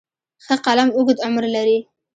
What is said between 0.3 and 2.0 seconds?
ښه قلم اوږد عمر لري.